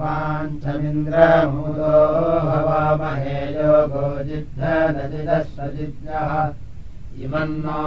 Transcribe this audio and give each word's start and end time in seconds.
सर्वाञ्चमिन्द्रमूलो 0.00 1.94
भवामहे 2.48 3.38
योगो 3.54 4.04
सजिज्ञः 5.56 6.30
इमन्नो 7.24 7.80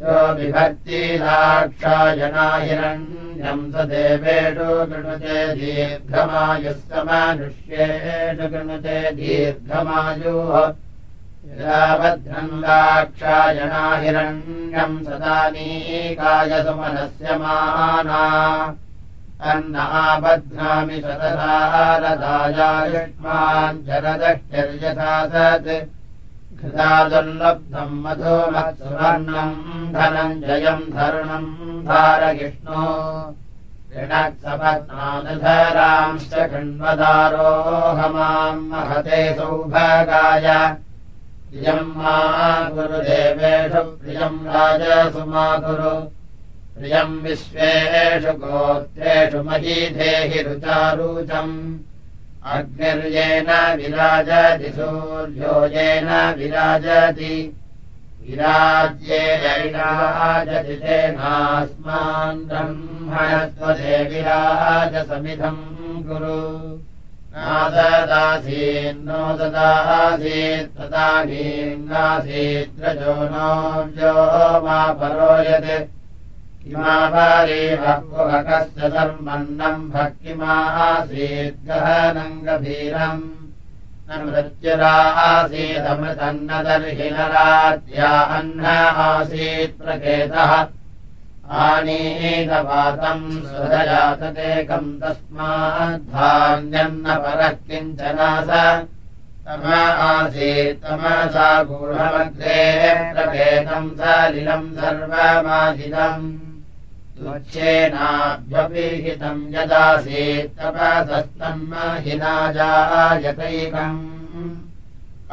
यो 0.00 0.16
विभक्तिलाक्षायणा 0.38 2.46
हिरण्यम् 2.64 3.70
स 3.72 3.74
देवेषु 3.92 4.70
गृणुते 4.90 5.38
दीर्घमायुः 5.60 6.80
समानुष्येषु 6.88 8.46
गृणुते 8.52 8.98
दीर्घमायुः 9.20 10.66
भद्रङ्गाक्षायणा 12.00 13.82
हिरण्यम् 14.02 14.98
सदानीकाय 15.06 16.52
सुमनस्य 16.66 17.28
माना 17.42 18.22
अन्नाबध्नामि 19.50 20.98
शतसारदायायुष्मान् 21.04 23.82
जरदष्टिर्यथा 23.86 25.14
सत्। 25.32 25.70
घृता 26.58 26.90
दुर्लब्धम् 27.08 28.00
मधुमत्सुवर्णम् 28.04 29.56
धनञ्जयम् 29.96 30.90
धरुणम् 30.96 31.50
भारगिष्णो 31.88 32.82
ऋणक्सपत्नानुधरांश्च 33.98 36.34
खण्वदारोहमाम् 36.52 38.66
महते 38.70 39.20
सौभागाय 39.38 40.46
प्रियम् 41.56 41.92
मा 41.96 42.14
गुरुदेवेषु 42.76 43.82
प्रियम् 44.00 44.46
राजसुमा 44.46 45.44
गुरु 45.64 45.92
प्रियम् 46.76 47.14
विश्वेषु 47.22 48.32
गोत्रेषु 48.42 49.42
महीधेहि 49.46 50.42
रुचारुचम् 50.46 51.54
अग्निर्येन 52.56 53.48
विराजति 53.78 54.72
सूर्यो 54.76 55.54
येन 55.74 56.10
विराजति। 56.38 57.32
विराज्येन 58.26 59.78
तेनास्मान् 60.84 62.44
ब्रह्मणस्वदे 62.50 63.96
विराजसमिधम् 64.10 65.64
गुरु 66.08 66.36
नाददासीन्नो 67.36 69.22
ददासीत् 69.38 70.74
तदानीन्नासीद्रजो 70.76 71.86
नो 73.32 73.50
व्यो 73.96 74.16
मा 74.64 74.80
परोयत्। 75.00 75.90
किमावारीवकस्य 76.66 78.00
धर्मन्नम् 78.94 79.90
भक्तिमासीत् 79.94 81.64
गहनम् 81.68 82.42
गभीरम् 82.46 83.26
न 84.08 84.10
मृत्युरासीदमृतन्न 84.24 85.30
दर्हि 86.66 87.08
न 87.10 87.18
राज्या 87.36 88.12
अह्न 88.36 88.64
आसीत् 89.04 89.78
प्रकेतः 89.82 90.52
तस्माद्धान्यन्न 95.02 97.06
परः 97.22 97.54
किञ्चन 97.66 98.20
स 98.48 98.50
तम 99.46 99.64
आसीत् 100.06 100.82
तमसा 100.82 101.48
गूढमग्रे 101.68 102.60
प्रभेदम् 103.14 103.94
सलिलम् 104.00 104.74
सर्वमाजिदम् 104.78 106.26
तुच्छेनाभ्यपीहितम् 107.18 109.48
यदासीत् 109.54 110.54
तपसस्तम् 110.58 111.72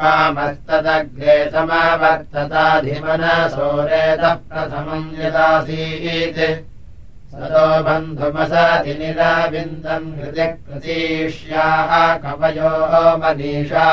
कामस्तदग्रे 0.00 1.50
समवर्तताधिमनसोरेदः 1.50 4.34
प्रथमम् 4.34 5.20
यदासीत्। 5.20 6.64
सतो 7.30 7.82
बन्धुमसति 7.82 8.98
निराबिन्दम् 8.98 10.14
हृदि 10.14 10.42
प्रतीष्याः 10.42 12.18
कवयो 12.18 13.18
मनीषा। 13.18 13.88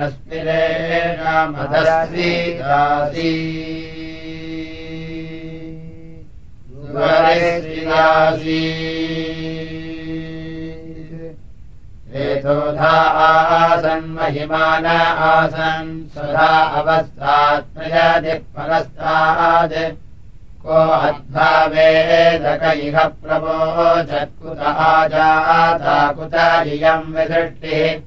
नस्मिरे 0.00 0.66
मदस्वीदासी 1.46 3.32
आसन्महिमान 13.58 14.86
आसन् 14.86 15.90
स्वधा 16.12 16.52
अवस्थात् 16.80 17.72
प्रयदिः 17.74 18.38
परस्तात् 18.56 19.74
को 20.62 20.78
अद्भावेदक 20.98 22.62
इह 22.84 22.96
प्रवोचत्कुतः 23.22 24.80
जाता 25.12 25.96
कुत 26.12 26.34
इयम् 26.74 27.12
विसृष्टिः। 27.14 28.00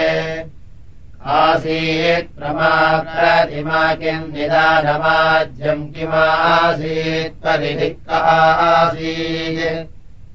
आसीत् 1.21 2.33
प्रमाक्रतिमा 2.37 3.83
किम् 4.01 4.33
निदानवाज्यम् 4.33 5.91
किमासीत् 5.95 7.41
परिधिक् 7.45 8.11
आसीत् 8.11 9.89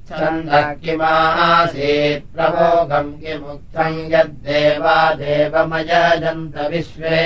छन्दः 0.10 0.68
किमासीत् 0.84 2.28
प्रमोघम् 2.36 3.18
किमुक्तम् 3.22 4.08
यद्देवा 4.14 4.98
देवमयजन्त 5.22 6.56
विश्वे। 6.72 7.24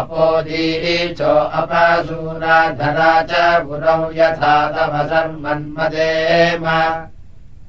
अपोदीचो 0.00 1.32
अपसूराधरा 1.60 3.12
च 3.30 3.32
गुरौ 3.66 4.00
यथा 4.20 4.54
तव 4.76 4.94
सर्वन्मदेम 5.10 6.64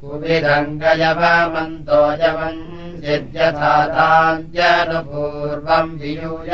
कुविदङ्गयवमन्तो 0.06 2.02
यवम् 2.12 2.62
यद्यथाताञ्जनुपूर्वम् 3.06 5.98
वियूय 6.02 6.54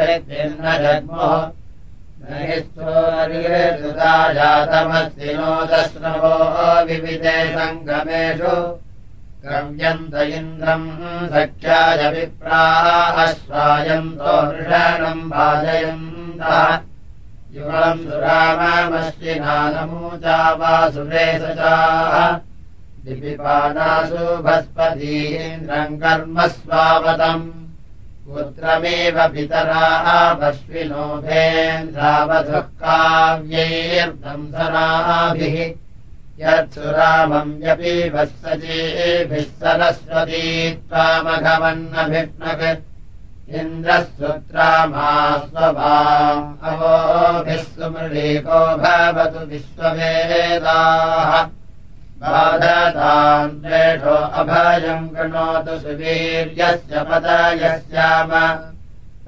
ऋतिर्न 0.00 0.64
जग्मो। 0.82 1.30
स्तोरिता 2.58 4.12
जातमस्ति 4.32 5.30
नोदस्रवो 5.34 6.34
विविधे 6.84 7.38
सङ्गमेषु। 7.56 8.54
गम्यन्त 9.44 10.14
इन्द्रम् 10.14 10.88
सख्याय 11.32 12.10
विप्राश्वायन्तो 12.10 14.34
वृषणम् 14.48 15.30
भाजयन्तः 15.30 16.29
युवम् 16.40 18.04
सुराममश्विनानमूचा 18.04 19.38
वासुरेशचाः 20.60 22.14
दिपिपानासु 23.04 24.24
भस्पतीन्द्रम् 24.46 25.98
कर्म 26.02 26.36
स्वावतम्। 26.56 27.44
पुत्रमेव 28.26 29.16
पितराः 29.32 30.06
पश्विनोभेन्द्रावधुः 30.40 31.24
काव्यैर्दंसनाभिः 32.82 33.96
यत्सुरामम् 36.42 37.58
व्यपि 37.62 37.94
वत्सजेभिः 38.14 39.48
सरस्वती 39.60 40.46
त्वामघवन्नभिष्णक् 40.88 42.62
इन्द्रः 43.58 44.02
सुत्रामा 44.18 45.10
स्वभाम् 45.44 46.50
अवोभिः 46.70 47.62
सुमृळीको 47.62 48.60
भवतु 48.82 49.46
विश्ववेदाः। 49.50 51.32
बाधताम् 52.22 53.56
द्वेषो 53.62 54.16
अभयम् 54.40 55.08
कृणोतु 55.14 55.78
सुवीर्यस्य 55.82 57.04
पदयस्याम 57.10 58.32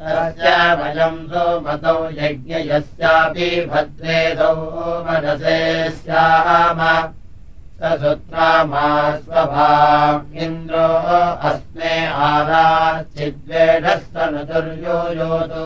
तस्य 0.02 0.52
वयम् 0.80 1.26
सोमतौ 1.32 1.98
यज्ञयस्यापि 2.18 3.48
भद्रेदौ 3.72 4.54
मनसे 5.06 5.58
स्याम 5.98 6.80
सुत्रामा 7.82 8.88
इन्द्रो 10.42 10.88
अस्मे 11.48 11.94
आराचिद्वेषः 12.26 13.96
स 14.02 14.04
न 14.32 14.34
दुर्योयोतु 14.50 15.64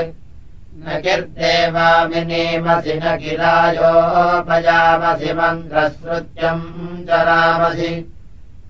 न 0.83 0.85
किर्देवामिनीमसि 1.03 2.93
न 3.03 3.05
किलायोपयामसि 3.21 5.31
मन्त्रश्रुत्यम् 5.39 6.65
चरामसि 7.07 7.93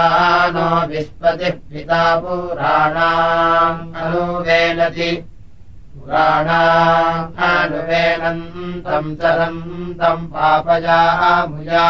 नो 0.55 0.69
विस्पतिः 0.93 1.57
पिता 1.71 2.05
पुराणाम् 2.21 3.81
अनुवेलति 4.03 5.11
पुराणाम् 6.07 7.35
अनुवेलन्तम् 7.43 9.17
चलन्तम् 9.17 10.27
पापयामुया। 10.27 11.89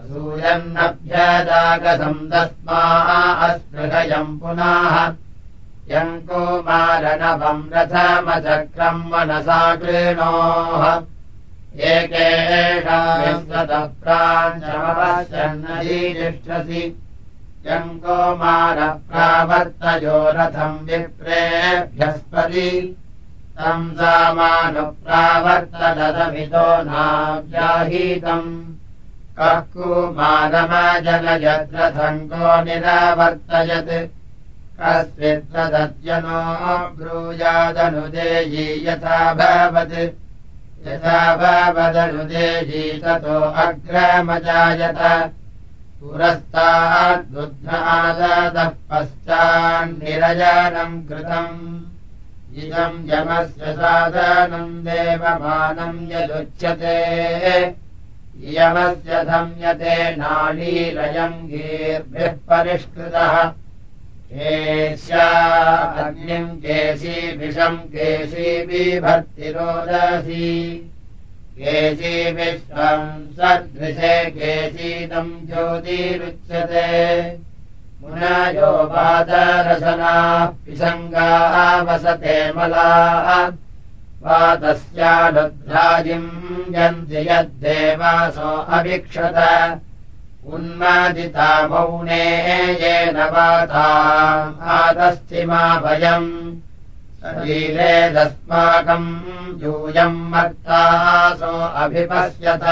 असूयन्नभ्यजागसम् 0.00 2.28
तस्मा 2.30 2.80
अस्पृहयम् 3.46 4.38
पुनः। 4.40 4.96
यङ्कुमारणवम् 5.90 7.70
रथमचक्रम् 7.72 9.08
मनसा 9.10 9.60
कृणोः 9.76 10.84
एकेषाप्राञ्चमपश्यन्नजीतिष्ठसि 17.66 17.66
यङ्कुमारप्रावर्तयो 17.66 20.30
रथम् 20.30 20.86
विप्रेभ्यस्पति। 20.86 22.96
तम् 23.58 23.94
सामानुप्रावर्तदमितो 23.94 26.82
नाव्याहीतम् 26.82 28.74
कः 29.38 29.60
कुमारमजनयद्रथम् 29.60 32.20
को 32.20 32.64
निरावर्तयत्। 32.64 34.10
कस्मिद्वदत्यनो 34.80 36.40
ब्रूयादनुदेयी 36.96 38.88
यथा 38.88 39.34
भवत्। 39.34 40.14
यथा 40.88 41.36
भवदनुदेयी 41.36 42.98
ततो 42.98 43.40
अग्रमजायत 43.40 45.30
पुरस्ताद्बुद्धादः 46.06 48.70
पश्चान्निरजनम् 48.90 51.08
कृतम्। 51.08 51.80
इदम् 52.56 53.10
यमस्य 53.10 53.72
साधनम् 53.72 54.82
देवमानम् 54.82 56.12
यदुच्यते। 56.12 56.98
यमस्य 58.54 59.24
धम्यते 59.24 60.16
नालीलयम् 60.16 61.48
गीर्भिः 61.48 62.32
परिष्कृतः। 62.32 63.52
केश्याग्निम् 64.30 66.58
केशी 66.58 67.36
विषम् 67.36 67.78
केशी 67.78 68.66
बिभर्तिरोदसी 68.66 70.46
केशी 71.58 72.32
विश्वम् 72.32 73.36
सदृशे 73.36 74.30
केशीदम् 74.30 75.46
ज्योतिरुच्यते। 75.46 77.38
मुनयो 78.02 78.84
पादरसनाः 78.84 80.46
पिसङ्गाः 80.46 81.82
वसते 81.82 82.52
मलाः। 82.52 83.52
वातस्यानुध्राजिम् 84.24 86.30
यन्ति 86.74 87.16
यद्देवासो 87.16 88.66
अभिक्षत। 88.72 89.80
उन्मादिता 90.46 91.68
मौने 91.68 92.72
येन 92.72 93.16
वाता 93.16 93.82
आदस्तिमा 94.62 95.74
भयम् 97.26 97.42
शरीरेदस्माकम् 97.42 99.08
यूयम् 99.62 100.30
मर्तासो 100.30 101.52
अभिपश्यत। 101.82 102.64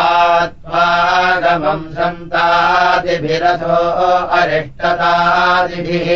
आत्मागमम् 0.00 1.92
सन्तादिभिरथो 1.94 3.78
अरिष्टतादिभिः 4.40 6.08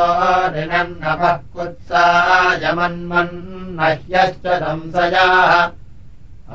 ऋणन्नभः 0.55 1.37
कुत्सायमन्मन्नह्यश्च 1.55 4.45
संशयाः। 4.63 5.53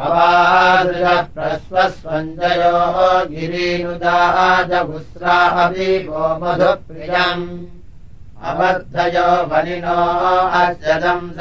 अवादृशः 0.05 1.19
प्रश्वस्वञ्जयो 1.35 2.77
गिरीनुदाजगुस्रा 3.31 5.37
अपि 5.63 5.89
वो 6.09 6.23
मधुप्रियम् 6.41 7.47
अबद्धयो 8.49 9.29
अत्यदम् 10.61 11.33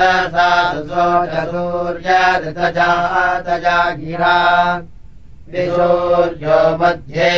सूर्यऋतजातजा 2.34 3.78
गिरा 4.00 4.36
विशूर्यो 5.52 6.58
मध्ये 6.80 7.30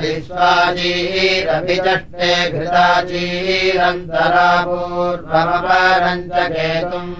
विश्वाचीरभिचष्टे 0.00 2.32
घृताचीरन्तरा 2.50 4.50
पूर्वमपरम् 4.66 6.28
च 6.30 6.32
केतुम् 6.52 7.14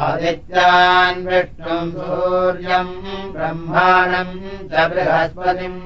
आदित्यान् 0.00 1.22
विष्णुम् 1.28 1.94
सूर्यम् 2.00 2.92
ब्रह्माणम् 3.34 4.34
च 4.72 4.74
बृहस्पतिम् 4.90 5.80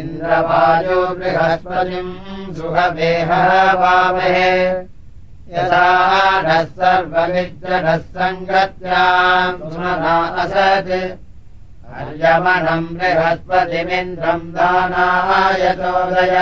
इन्द्रवायो 0.00 1.00
बृहस्पतिम् 1.18 2.12
सुखमेहवामहे 2.56 4.52
नः 5.52 6.62
सर्वमित्रनः 6.78 7.96
सङ्गत्याम् 8.14 9.62
असत् 10.42 10.92
अर्यमणम् 12.00 12.86
बृहस्पतिमिन्द्रम् 12.98 14.52
दानाय 14.54 15.62
चोदय 15.80 16.36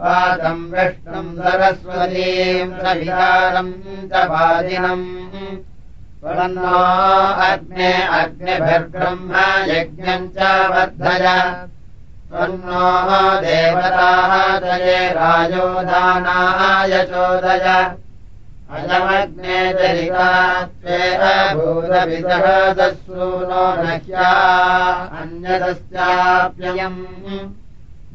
वादम् 0.00 0.66
विष्णुम् 0.72 1.36
सरस्वतीम् 1.38 2.74
सविकारम् 2.82 3.72
च 4.10 4.26
वादिनम् 4.32 5.06
पुनन्नो 6.22 6.78
अग्ने 7.48 7.92
अग्निभिर्ब्रह्म 8.20 9.32
यज्ञम् 9.70 10.30
च 10.36 10.50
वर्धय 10.74 11.26
त्वन्नो 12.30 12.86
देवताः 13.42 14.32
दये 14.62 14.98
राजोदानाय 15.14 16.92
चोदय। 17.10 17.66
अयमग्ने 18.74 19.58
दरिता 19.72 20.28
त्वेन 20.62 21.22
भूतविदः 21.56 22.44
दस्सूनो 22.78 23.64
नह्या 23.82 24.28
अन्यदस्याप्ययम्। 25.20 27.02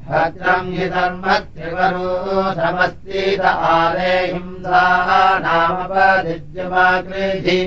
भद्रम् 0.08 0.74
हि 0.74 0.86
धर्मत्रिवरोधमस्तीत 0.90 3.44
आले 3.46 4.16
हिंसाः 4.34 5.10
नामपदिज्यमाकृधि 5.46 7.62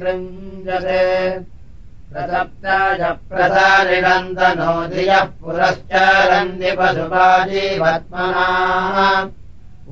दृञ्जते 0.00 1.02
प्रसप्ताय 2.12 3.02
प्रसारिणन्दनो 3.30 4.72
धियः 4.86 5.24
पुरश्चरन्ति 5.40 6.70
पशुपाजीवत्मना। 6.78 8.46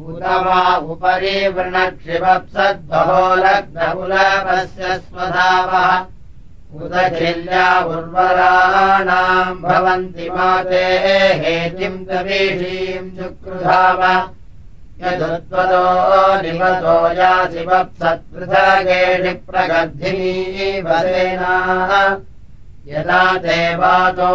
उत 0.06 0.22
वा 0.44 0.60
उपरि 0.92 1.36
वृणक्षिवप्सद्बहो 1.48 3.22
लग्नकुलपस्य 3.34 4.84
स्वधावः 4.98 5.88
उदखिल्या 6.74 7.66
उर्वराणाम् 7.92 9.62
भवन्ति 9.62 10.28
माते 10.30 10.84
गवीषीम् 12.10 13.10
चुक्रुधाव 13.16 14.02
यदुद्वदो 15.02 15.84
निवतो 16.42 16.96
यासि 17.18 17.64
वप्सत्पृथगेषि 17.68 19.32
प्रगर्धिनी 19.50 20.70
वसेना 20.86 21.54
यदा 22.92 23.22
देवातो 23.44 24.30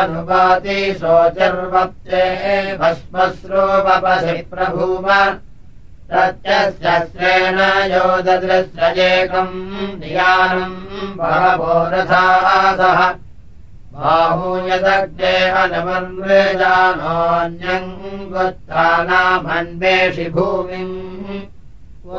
अनुवाति 0.00 0.78
शोचिर्वप्ते 1.00 2.22
भस्मश्रोपसि 2.82 4.36
प्रभूम 4.52 5.08
तत्यस्यस्रेण 6.14 7.58
यो 7.92 8.06
ददृश्यजेकम् 8.26 9.54
धियानम् 10.02 10.76
बहवो 11.18 11.74
रथासः 11.92 13.00
बाहूयदग्ने 13.94 15.34
अनुमन्वेजानोऽन्यम् 15.62 17.00
गुत्थानामन्वेषि 18.34 20.26
भूमिम् 20.36 20.94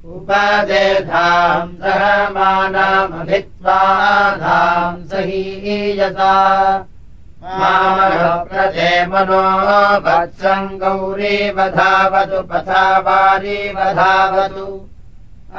उपदेधाम् 0.06 1.74
सह 1.74 2.30
मानामभित्वाधाम् 2.30 5.08
सहीयता 5.08 6.86
वत्सम् 10.06 10.78
गौरीवधावतु 10.82 12.40
पथा 12.50 12.84
वारीवधावतु 13.06 14.68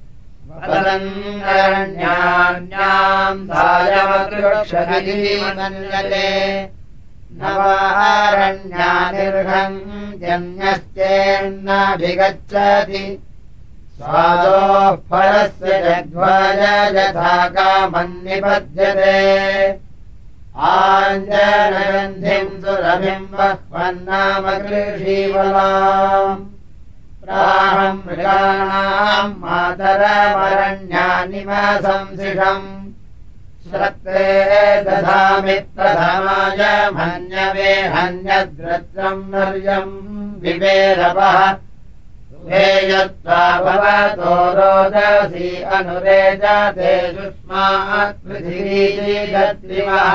ण्यान्याम् 1.97 3.41
सायवकृक्षमन्यते 3.49 4.69
नवारण्यानिर्हम् 7.41 8.61
जन्यश्चेन्नाभिगच्छति 10.21 13.05
स्वादोः 13.97 14.85
फलस्य 15.09 15.71
जध्वज 15.85 16.61
यथा 16.97 17.33
कामन्निपद्यते 17.57 19.17
आञ्जनगन्धिम् 20.69 22.55
सुरभिम् 22.61 23.27
बह्वन्नाम 23.33 24.45
श्रत्रे 33.69 34.29
दधामि 34.85 35.57
प्रथमाय 35.75 36.61
मन्यवे 36.95 37.73
हन्यद्रत्रम् 37.93 39.21
नर्यम् 39.33 39.93
विवेरवः 40.41 41.37
यत्त्वा 42.89 43.43
भवतो 43.65 44.35
रोदसी 44.57 45.49
अनुरेजते 45.77 46.93
सुष्मात् 47.15 48.21
पृथिवीजत्रिवः 48.25 50.07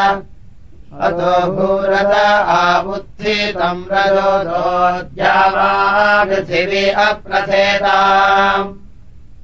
अतो 1.04 1.36
भूरत 1.56 2.14
आबुत्थितम् 2.56 3.88
रजोदोद्यावापृथिवी 3.92 6.84
अप्रथेताम्। 7.06 8.70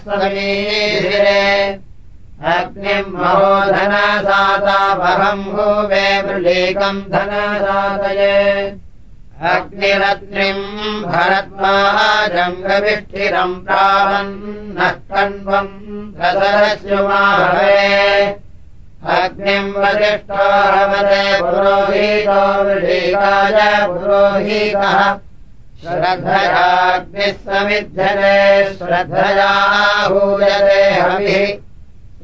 आर्यस्वमीधिरे 0.03 1.47
अग्निम् 2.55 3.15
महोधनसातापहम् 3.17 5.45
भूवे 5.55 6.07
मृळीकम् 6.27 7.07
धनसातये। 7.13 8.39
अग्निरग्निम् 9.55 10.67
भरद्वाजङ्गविष्ठिरम् 11.13 13.63
प्रावन्नः 13.67 14.95
कण्वम् 15.11 15.75
रसरस्युमाहवे 16.21 17.83
पुरोहितः 23.93 24.99
श्रद्धयाग्निः 25.83 27.33
समिध्यते 27.47 28.37
श्रद्धयाहूयते 28.79 30.83
हविः। 31.01 31.47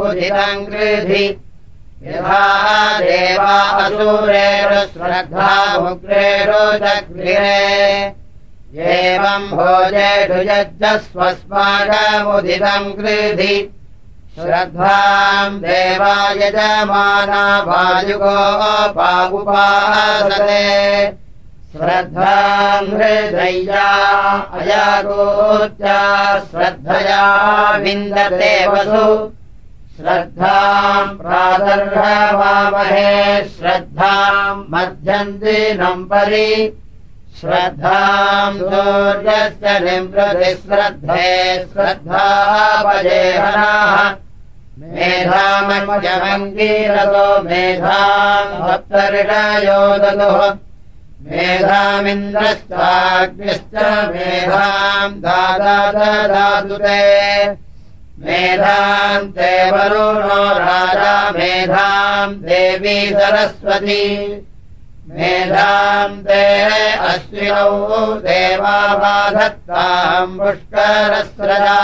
बुधितम् 0.00 0.66
गृधि 0.66 1.24
यथा 2.02 2.98
देवा 2.98 3.56
असूरेरुश्रद्धा 3.84 5.48
उग्रेरु 5.88 6.60
जग्रे 6.82 7.56
एवम् 8.92 9.50
भोजेषु 9.56 10.38
यज्जस्वस्माकमुदितम् 10.48 12.94
गृधि 12.98 13.56
श्रद्धाम् 14.36 15.58
पागुपासते 18.96 20.64
श्रद्धाम् 21.74 22.88
हृदय्या 22.94 23.84
अयागोच्या 24.60 25.98
श्रद्धया 26.50 27.22
विन्दते 27.84 28.54
वसु 28.72 29.04
श्रद्धाम् 30.00 31.16
प्रादर्हवामहे 31.18 33.12
श्रद्धाम् 33.56 34.62
मध्यम् 34.72 35.32
दिनम् 35.40 36.04
परि 36.10 36.52
श्रद्धाम् 37.40 38.56
सूर्यस्य 38.60 39.68
निमृति 39.84 40.52
श्रद्धे 40.62 41.26
श्रद्धापजेहनाः 41.72 43.92
मेधामञ्जमङ्गीरतो 44.80 47.26
मेधाम् 47.48 48.52
सप्तऋषयो 48.66 49.82
ददुः। 50.02 50.40
मेधामिन्द्रश्चाग्निश्च 51.30 53.74
मेधाम् 54.14 55.20
दादा 55.24 55.78
ददातु 55.96 56.76
ते 56.84 57.00
मेधाम् 58.22 59.28
ते 59.28 59.70
वरुणो 59.70 60.44
राजा 60.44 61.30
मेधाम् 61.30 62.34
देवी 62.34 63.10
सरस्वती। 63.10 64.06
मेधाम् 65.08 66.22
ते 66.22 66.92
अश्विनौ 66.92 68.14
देवाबाधत्ताम् 68.14 70.38
पुष्करस्रजा। 70.38 71.80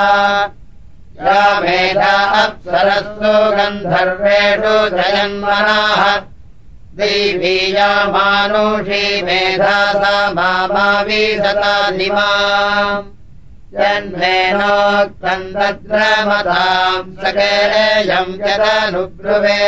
या 1.26 1.60
मेधा 1.60 2.44
अप्सरस्सु 2.44 3.56
गन्धर्वेषु 3.56 4.96
जयन्मनाः। 4.96 6.02
दैवीयामानुषी 6.96 9.22
मेधा 9.22 9.92
सा 9.92 10.30
मावीसतादिमा 10.30 12.28
सकेयम् 17.22 18.38
यदनुब्रुवे। 18.46 19.62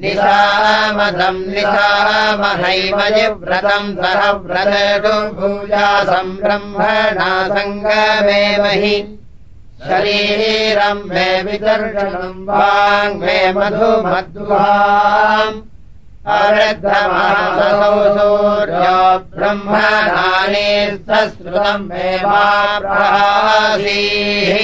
निशामधम् 0.00 1.46
निशामहैमयिव्रतम् 1.52 3.96
सह 4.00 4.20
व्रतु 4.44 5.14
भूयासम् 5.38 6.38
ब्रह्मणा 6.42 7.30
सङ्गमेमहि 7.54 8.96
शरीरम् 9.86 11.08
मे 11.14 11.30
विदर्शनम् 11.46 12.44
वाङ् 12.48 13.18
मे 13.24 13.38
मधुमध्वाम् 13.56 15.58
वासीः 23.28 24.56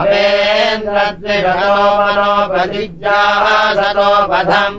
अवेन्द्रद्विषतो 0.00 1.72
मनोपदिज्यासतोपधम् 2.00 4.78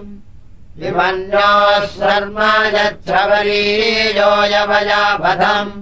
विमन्योः 0.80 1.84
शर्म 1.98 2.38
यच्छवरीयो 2.76 4.32
यवयापधम् 4.54 5.74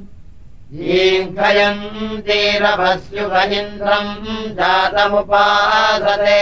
ीङ्कयम् 1.02 1.84
तीरभस्युप 2.26 3.34
इन्द्रम् 3.60 4.14
जातमुपासते। 4.58 6.42